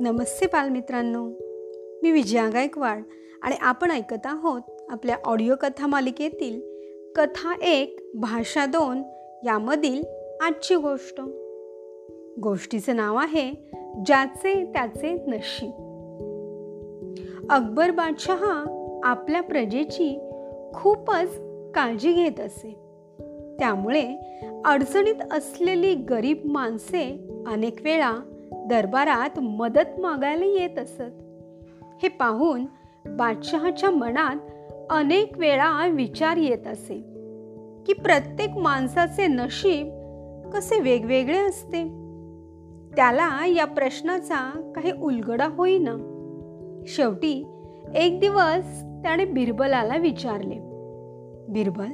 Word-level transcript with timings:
नमस्ते 0.00 0.46
बालमित्रांनो. 0.46 1.24
मी 2.02 2.10
विजया 2.10 2.48
गायकवाड 2.48 3.02
आणि 3.42 3.54
आपण 3.60 3.90
ऐकत 3.90 4.26
आहोत 4.26 4.60
आपल्या 4.88 5.16
ऑडिओ 5.24 5.54
कथा 5.60 5.86
मालिकेतील 5.86 6.60
कथा 7.16 7.54
एक 7.62 8.10
भाषा 8.14 8.66
दोन 8.66 9.02
यामधील 9.44 10.02
आजची 10.40 10.74
गोष्ट. 10.74 11.20
गोष्टीचं 12.40 12.96
नाव 12.96 13.16
आहे 13.16 13.52
ज्याचे 14.06 14.64
त्याचे 14.64 15.24
नशीब. 15.26 15.70
अकबर 17.50 17.90
बादशहा 17.90 18.64
आपल्या 19.04 19.40
प्रजेची 19.40 20.30
खूपच 20.74 21.38
काळजी 21.74 22.12
घेत 22.12 22.40
असे. 22.40 22.74
त्यामुळे 23.58 24.16
अडचणीत 24.64 25.32
असलेली 25.32 25.94
गरीब 25.94 26.38
माणसे 26.44 27.28
अनेक 27.46 27.82
वेळा 27.82 28.34
दरबारात 28.52 29.38
मदत 29.38 30.00
मागायला 30.00 30.44
येत 30.44 30.78
असत. 30.78 31.22
हे 32.02 32.08
पाहून 32.08 32.66
बादशहाच्या 33.16 33.90
मनात 33.90 34.36
अनेक 34.90 35.38
वेळा 35.38 35.86
विचार 35.86 36.36
येत 36.36 36.66
असे 36.66 36.94
की 37.86 37.92
प्रत्येक 37.92 38.50
माणसाचे 38.56 39.26
नशीब 39.26 39.86
कसे 40.54 40.80
वेगवेगळे 40.80 41.38
असते. 41.38 41.84
त्याला 42.96 43.46
या 43.46 43.64
प्रश्नाचा 43.64 44.72
काही 44.76 44.92
उलगडा 44.92 45.46
होईना. 45.46 45.96
शेवटी 46.86 47.46
एक 47.94 48.20
दिवस 48.20 48.82
त्याने 48.82 49.24
बिरबलाला 49.24 49.96
विचारले 49.96 50.58
बिरबल 51.48 51.88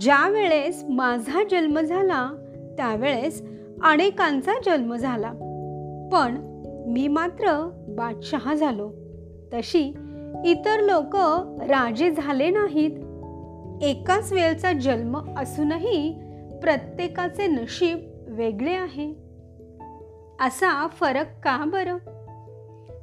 ज्या 0.00 0.28
वेळेस 0.28 0.84
माझा 0.88 1.42
जन्म 1.50 1.80
झाला 1.80 2.30
त्यावेळेस 2.76 3.42
अनेकांचा 3.82 4.52
जन्म 4.66 4.96
झाला. 4.96 5.32
पण 6.12 6.62
मी 6.86 7.08
मात्र 7.08 7.70
बादशहा 7.88 8.54
झालो. 8.54 8.90
तशी 9.52 9.84
इतर 10.44 10.80
लोक 10.80 11.16
राजे 11.62 12.10
झाले 12.10 12.50
नाहीत. 12.50 12.90
एकाच 13.82 14.32
वेळचा 14.32 14.72
जन्म 14.72 15.34
असूनही 15.38 16.18
प्रत्येकाचे 16.62 17.46
नशीब 17.46 17.98
वेगळे 18.28 18.74
आहे. 18.74 19.10
असा 20.40 20.86
फरक 20.86 21.26
का 21.42 21.64
बरं? 21.64 21.96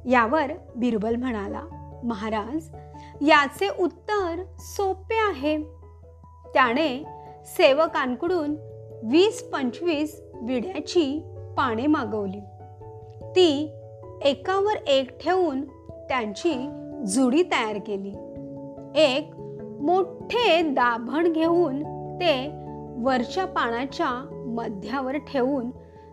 यावर 0.08 0.52
बिरबल 0.76 1.16
म्हणाला 1.16 1.62
महाराज 2.04 2.68
याचे 3.20 3.68
उत्तर 3.78 4.42
सोपे 4.58 5.14
आहे. 5.14 5.62
त्याने 6.54 7.04
सेवकांकडून 7.44 8.56
वीस 9.04 9.42
पंचवीस 9.42 10.22
विड्याची 10.42 11.20
पाने 11.56 11.86
मागवली. 11.86 12.40
ती 13.36 13.72
एकावर 14.22 14.76
एक 14.88 15.18
ठेवून 15.24 15.64
त्यांची 15.90 16.70
जुडी 17.06 17.42
तयार 17.42 17.76
केली. 17.86 18.08
एक 18.94 19.30
मोठे 19.80 20.62
दाभण 20.62 21.32
घेऊन 21.32 21.82
ते 22.16 22.50
वरच्या 23.02 23.44
पानाच्या 23.44 24.28
मध्यावर 24.46 25.16
ठेवून 25.16 25.70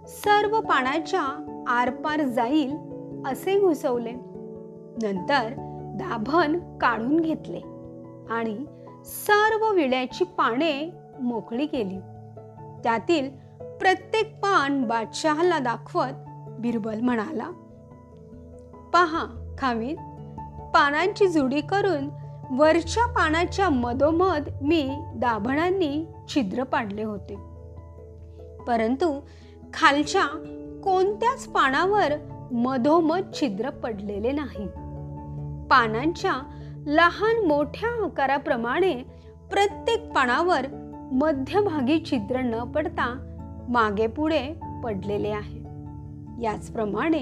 सर्व 0.07 0.59
पानाच्या 0.59 1.21
आरपार 1.67 2.21
जाईल 2.21 2.75
असे 3.25 3.59
घुसवले. 3.59 4.11
नंतर 5.03 5.53
दाभण 5.95 6.77
काढून 6.77 7.19
घेतले 7.19 7.59
आणि 8.29 8.65
सर्व 9.05 9.73
विड्याची 9.73 10.23
पाने 10.23 10.91
मोकळी 11.21 11.65
केली. 11.65 11.99
त्यातील 12.83 13.29
प्रत्येक 13.61 14.35
पान 14.35 14.83
बादशहाला 14.83 15.59
दाखवत 15.59 16.29
बिरबल 16.63 16.99
म्हणाला. 16.99 17.47
पहा 18.93 19.55
खावीत 19.57 19.97
पानांची 20.73 21.27
जुडी 21.27 21.61
करून 21.61 22.09
वरच्या 22.51 23.05
पानाच्या 23.05 23.69
मधोमध 23.69 24.49
मी 24.61 24.95
दाभणांनी 25.15 26.05
छिद्र 26.27 26.63
पाडले 26.63 27.03
होते. 27.03 27.35
परंतु 28.67 29.19
खालच्या 29.73 30.23
कोणत्याच 30.83 31.45
पानावर 31.45 32.13
मधोमध 32.51 33.33
छिद्र 33.33 33.69
पडलेले 33.69 34.31
नाही. 34.31 34.67
पानांच्या 35.67 36.33
लहान 36.87 37.47
मोठ्या 37.47 38.05
आकाराप्रमाणे 38.05 38.93
प्रत्येक 39.51 40.11
पानावर 40.11 40.65
मध्यभागी 41.11 42.03
छिद्र 42.05 42.41
न 42.41 42.71
पडता 42.71 43.35
मागे 43.69 44.07
पुढे 44.07 44.53
पडलेले 44.83 45.29
आहे. 45.29 45.62
याचप्रमाणे 46.43 47.19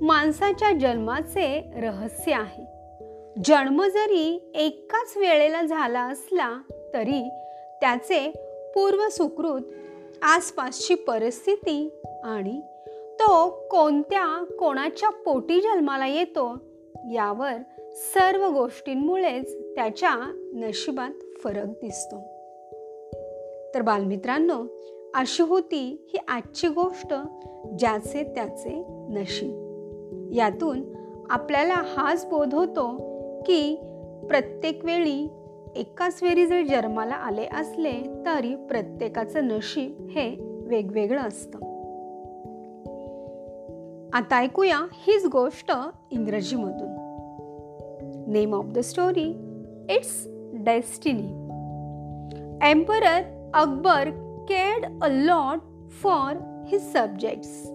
माणसाच्या 0.00 0.72
जन्माचे 0.72 1.70
रहस्य 1.76 2.32
आहे. 2.32 2.66
जन्म 3.44 3.82
जरी 3.82 4.52
एकाच 4.54 5.16
वेळेला 5.16 5.62
झाला 5.62 6.00
असला 6.00 6.62
तरी 6.94 7.28
त्याचे 7.80 8.30
पूर्व 8.74 9.08
सुकृत 9.08 9.60
आसपासची 10.22 10.94
परिस्थिती 10.94 12.02
आणि 12.24 12.60
तो 13.14 13.50
कोणत्या 13.70 14.44
कोणाच्या 14.58 15.08
पोटी 15.08 15.60
जन्माला 15.60 16.06
येतो 16.06 16.58
यावर 17.12 17.52
सर्व 17.92 18.48
गोष्टींमुळेच 18.48 19.74
त्याच्या 19.74 20.32
नशिबात 20.54 21.40
फरक 21.44 21.66
दिसतो. 21.66 22.16
तर 23.74 23.82
बालमित्रांनो 23.82 24.64
अशी 25.14 25.42
होती 25.42 26.06
ही 26.08 26.18
आजची 26.28 26.68
गोष्ट 26.68 27.14
ज्याचे 27.78 28.32
त्याचे 28.34 28.84
नशीब. 28.88 29.64
यातून 30.34 30.82
आपल्याला 31.30 31.74
हाच 31.74 32.26
बोध 32.30 32.54
होतो 32.54 32.96
की 33.46 33.76
प्रत्येक 34.28 34.84
वेळी 34.84 35.28
एकाच 35.76 36.22
वेळी 36.22 36.46
जर 36.46 36.62
जन्माला 36.62 37.14
आले 37.14 37.46
असले 37.46 38.22
तरी 38.26 38.54
प्रत्येकाचं 38.54 39.44
नशीब 39.44 40.08
हे 40.10 40.36
वेगवेगळं 40.66 41.20
असतं. 41.20 41.58
आता 44.12 44.36
ऐकूया 44.36 44.78
हीच 44.92 45.26
गोष्ट 45.26 45.72
इंग्रजीमधून. 46.10 46.94
Name 48.26 48.54
of 48.54 48.64
the 48.64 48.78
story 48.78 49.30
it's 49.90 50.28
destiny 50.54 51.44
emperor 52.70 53.22
Akbar 53.54 54.23
cared 54.46 54.84
a 55.02 55.08
lot 55.08 55.62
for 55.88 56.36
his 56.66 56.82
subjects. 56.92 57.68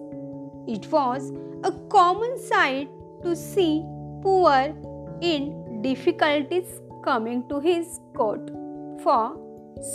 It 0.66 0.90
was 0.90 1.32
a 1.64 1.72
common 1.88 2.38
sight 2.38 2.88
to 3.22 3.34
see 3.36 3.82
poor 4.22 4.74
in 5.20 5.82
difficulties 5.82 6.80
coming 7.04 7.48
to 7.48 7.60
his 7.60 8.00
court 8.14 8.50
for 9.02 9.36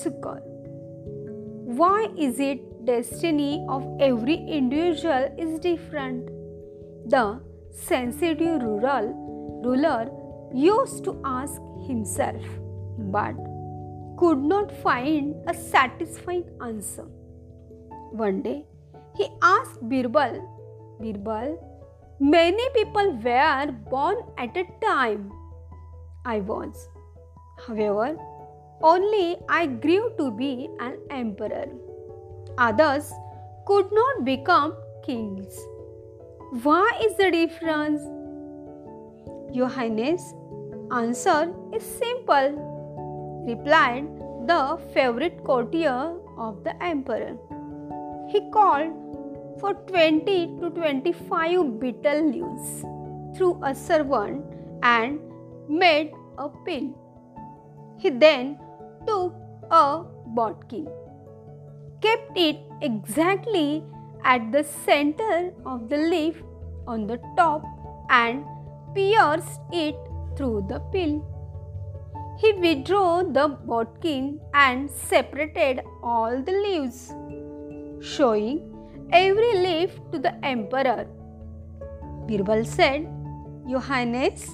succor. 0.02 0.41
Why 1.66 2.08
is 2.18 2.40
it 2.40 2.85
destiny 2.85 3.66
of 3.69 3.85
every 4.00 4.35
individual 4.35 5.34
is 5.38 5.59
different? 5.59 6.30
The 7.08 7.40
sensitive 7.72 8.62
rural 8.64 9.62
ruler 9.64 10.09
used 10.53 11.03
to 11.06 11.19
ask 11.25 11.62
himself, 11.88 12.44
but 12.97 13.35
could 14.18 14.38
not 14.38 14.72
find 14.72 15.36
a 15.48 15.53
satisfying 15.53 16.46
answer. 16.62 17.06
One 18.12 18.42
day 18.42 18.66
he 19.16 19.28
asked 19.42 19.81
Birbal, 19.81 20.42
Birbal, 21.02 21.58
many 22.20 22.70
people 22.74 23.12
were 23.18 23.72
born 23.90 24.18
at 24.38 24.56
a 24.56 24.66
time. 24.84 25.31
I 26.26 26.40
was. 26.40 26.90
However, 27.68 28.18
only 28.81 29.38
I 29.48 29.68
grew 29.68 30.12
to 30.18 30.32
be 30.32 30.70
an 30.80 30.97
emperor. 31.09 31.68
Others 32.58 33.12
could 33.66 33.91
not 33.91 34.26
become 34.26 34.76
kings. 35.06 35.59
Why 36.64 37.00
is 37.03 37.17
the 37.17 37.32
difference? 37.32 38.02
Your 39.53 39.67
Highness, 39.67 40.34
answer 40.91 41.53
is 41.73 41.84
simple 41.84 42.75
replied 43.46 44.06
the 44.47 44.78
favorite 44.94 45.44
courtier 45.44 46.14
of 46.38 46.64
the 46.64 46.76
emperor. 46.84 47.38
He 48.30 48.42
called 48.52 48.92
for 49.59 49.74
20 49.74 50.59
to 50.59 50.70
25 50.70 51.80
betel 51.80 52.30
leaves 52.30 52.84
through 53.38 53.59
a 53.64 53.74
servant 53.74 54.44
and 54.84 55.20
made 55.70 56.12
a 56.38 56.50
pin. 56.66 56.94
He 57.97 58.09
then 58.09 58.59
took 59.08 59.34
a 59.72 60.03
bodkin, 60.28 60.88
kept 62.02 62.38
it 62.38 62.59
exactly 62.82 63.84
at 64.24 64.52
the 64.52 64.64
center 64.64 65.53
of 65.66 65.90
the 65.90 65.98
leaf 65.98 66.41
on 66.88 67.08
the 67.08 67.20
top, 67.38 67.64
and 68.09 68.44
pierced 68.94 69.62
it 69.72 69.96
through 70.36 70.66
the 70.70 70.80
pill. 70.91 71.34
He 72.37 72.52
withdrew 72.53 73.32
the 73.32 73.47
bodkin 73.66 74.40
and 74.53 74.90
separated 74.90 75.82
all 76.03 76.41
the 76.41 76.52
leaves, 76.52 77.14
showing 78.02 78.55
every 79.11 79.53
leaf 79.58 79.91
to 80.11 80.20
the 80.20 80.34
emperor. 80.46 81.08
Birbal 82.28 82.66
said, 82.66 83.08
Your 83.67 83.79
Highness, 83.79 84.49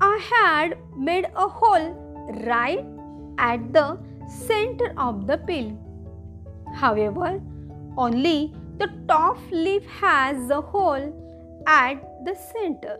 I 0.00 0.18
had 0.32 0.78
made 0.96 1.26
a 1.36 1.46
hole 1.46 1.92
right 2.46 2.84
at 3.38 3.72
the 3.72 3.98
center 4.28 4.92
of 4.96 5.26
the 5.28 5.38
pill. 5.38 5.78
However, 6.74 7.40
only 7.96 8.52
the 8.78 8.88
top 9.06 9.38
leaf 9.52 9.86
has 9.86 10.50
a 10.50 10.60
hole 10.60 11.06
at 11.66 12.02
the 12.24 12.34
center. 12.52 12.98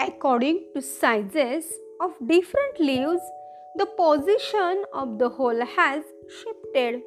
According 0.00 0.64
to 0.74 0.82
sizes 0.82 1.64
of 2.00 2.12
different 2.26 2.80
leaves, 2.80 3.22
the 3.76 3.86
position 3.86 4.84
of 4.92 5.18
the 5.18 5.28
hole 5.28 5.64
has 5.76 6.02
shifted. 6.28 7.02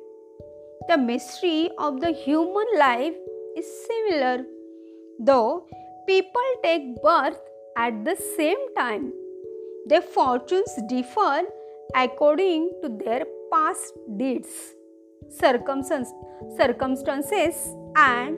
The 0.87 0.97
mystery 0.97 1.69
of 1.77 1.99
the 2.01 2.11
human 2.11 2.67
life 2.77 3.15
is 3.55 3.65
similar, 3.87 4.45
though 5.19 5.65
people 6.07 6.41
take 6.63 7.01
birth 7.01 7.39
at 7.77 8.03
the 8.05 8.15
same 8.37 8.57
time. 8.75 9.13
Their 9.87 10.01
fortunes 10.01 10.73
differ 10.87 11.43
according 11.95 12.71
to 12.83 12.89
their 12.89 13.25
past 13.51 13.93
deeds, 14.17 14.75
circumstances, 15.29 16.13
and 17.95 18.37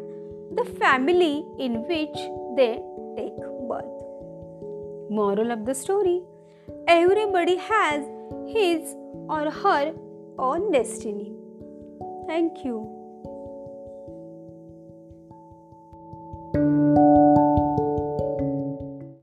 the 0.55 0.65
family 0.79 1.45
in 1.59 1.83
which 1.87 2.17
they 2.55 2.79
take 3.17 3.37
birth. 3.67 3.85
Moral 5.09 5.51
of 5.51 5.65
the 5.65 5.73
story 5.73 6.21
Everybody 6.91 7.55
has 7.57 8.03
his 8.47 8.95
or 9.29 9.51
her 9.51 9.93
own 10.39 10.71
destiny. 10.71 11.35
Thank 12.27 12.65
you. 12.65 12.98